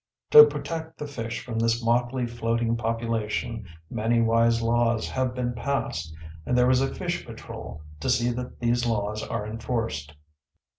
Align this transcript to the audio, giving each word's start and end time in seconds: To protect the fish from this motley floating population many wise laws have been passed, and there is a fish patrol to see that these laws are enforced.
To 0.31 0.45
protect 0.47 0.97
the 0.97 1.05
fish 1.05 1.45
from 1.45 1.59
this 1.59 1.85
motley 1.85 2.25
floating 2.25 2.75
population 2.75 3.67
many 3.87 4.19
wise 4.19 4.59
laws 4.63 5.07
have 5.11 5.35
been 5.35 5.53
passed, 5.53 6.11
and 6.43 6.57
there 6.57 6.71
is 6.71 6.81
a 6.81 6.91
fish 6.91 7.23
patrol 7.23 7.83
to 7.99 8.09
see 8.09 8.31
that 8.31 8.59
these 8.59 8.87
laws 8.87 9.21
are 9.21 9.45
enforced. 9.45 10.15